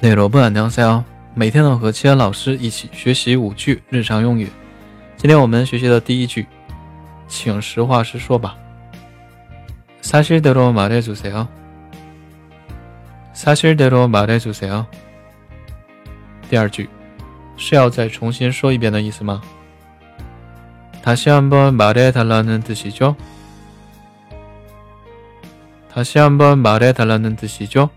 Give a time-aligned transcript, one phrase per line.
[0.00, 1.04] 内罗不안녕하세 요。
[1.34, 4.50] 每天呢和七恩老师一起学习五句日常用语。
[5.16, 6.46] 今天我们学习的第一句，
[7.28, 8.56] 请实话实说吧。
[10.02, 11.46] 사실대로말해주세 요。
[13.34, 14.86] 사실대로말해주세 요。
[16.48, 16.88] 第二句，
[17.56, 19.40] 是要再重新说一遍的意思吗？
[21.02, 23.14] 다시한번말해달라는뜻이 죠？
[25.92, 27.90] 다시한번말해달라는뜻이 죠？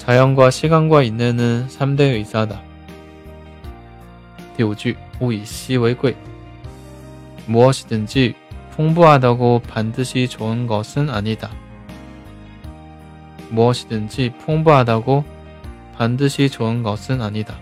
[0.09, 2.61] 자연과 시간과 인내는 3대 의사다.
[4.55, 6.15] 第五句 物以稀为贵
[7.47, 8.35] 무엇이든지
[8.71, 11.49] 풍부하다고 반드시 좋은 것은 아니다.
[13.49, 15.23] 무엇이든지 풍부하다고
[15.97, 17.55] 반드시 좋은 것은 아니다.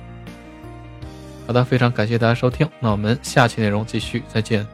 [1.46, 4.66] 好的，非常感谢大家收听，那我们下期内容继续，再见。